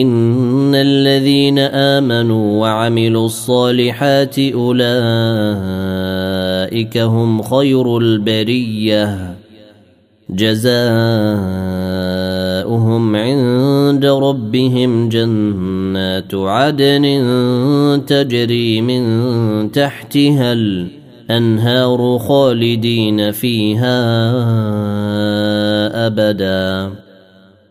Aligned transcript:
ان 0.00 0.74
الذين 0.74 1.58
امنوا 1.58 2.60
وعملوا 2.60 3.26
الصالحات 3.26 4.38
اولئك 4.38 4.98
هم 6.98 7.42
خير 7.42 7.98
البريه 7.98 9.34
جزاؤهم 10.30 10.76
عند 13.16 14.06
ربهم 14.06 15.08
جنات 15.08 16.34
عدن 16.34 17.04
تجري 18.06 18.80
من 18.80 19.72
تحتها 19.72 20.52
الانهار 20.52 22.18
خالدين 22.18 23.30
فيها 23.30 24.02
ابدا 26.06 26.92